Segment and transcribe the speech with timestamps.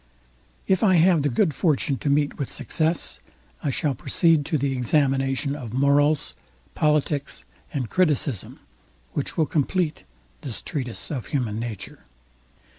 [0.65, 3.19] If I have the good fortune to meet with success,
[3.63, 6.33] I shall proceed to the examination of Morals,
[6.73, 8.61] Politics, and Criticism;
[9.13, 10.03] which will compleat
[10.41, 12.05] this Treatise of Human Nature.